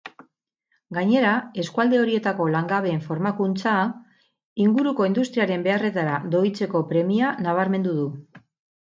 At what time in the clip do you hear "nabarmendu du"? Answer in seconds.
7.49-8.09